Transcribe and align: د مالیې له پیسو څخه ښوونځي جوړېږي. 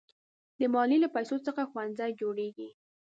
د 0.59 0.61
مالیې 0.73 0.97
له 1.03 1.09
پیسو 1.15 1.35
څخه 1.45 1.61
ښوونځي 1.71 2.11
جوړېږي. 2.21 2.69